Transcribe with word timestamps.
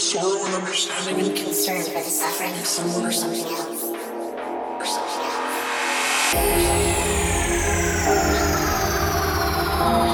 show 0.00 0.46
an 0.46 0.54
understanding 0.54 1.26
and 1.26 1.36
concern 1.36 1.82
for 1.82 1.92
the 1.92 2.00
suffering 2.00 2.52
of 2.52 2.66
someone 2.66 3.04
or 3.04 3.12
something 3.12 3.44
else. 3.44 3.84
Or 3.84 4.86
something 4.86 5.24
else. 9.84 10.09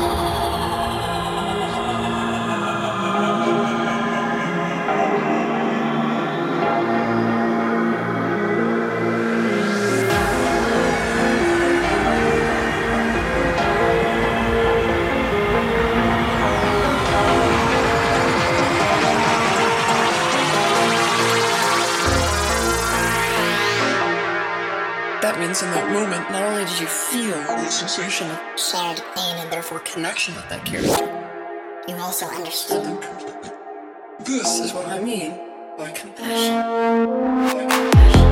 experience 25.57 25.63
in 25.63 25.71
that 25.71 25.93
moment, 25.93 26.31
not 26.31 26.43
only 26.43 26.65
did 26.65 26.81
you 26.81 26.87
feel 26.87 27.33
the 27.33 27.69
sensation 27.69 28.31
of 28.31 28.39
shared 28.59 29.03
pain 29.15 29.37
and 29.39 29.51
therefore 29.51 29.81
connection 29.81 30.35
with 30.35 30.49
that 30.49 30.65
character, 30.65 31.07
you 31.89 31.97
also 31.97 32.27
understood 32.27 32.85
them. 32.85 33.01
This 34.21 34.61
is 34.61 34.73
what 34.73 34.87
I 34.87 35.01
mean 35.01 35.39
by 35.79 35.91
compassion. 35.93 36.63
By 36.63 37.65
compassion. 37.65 38.26